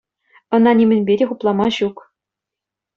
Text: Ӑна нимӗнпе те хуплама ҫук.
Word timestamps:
Ӑна 0.55 0.71
нимӗнпе 0.79 1.13
те 1.21 1.25
хуплама 1.35 1.67
ҫук. 1.79 1.97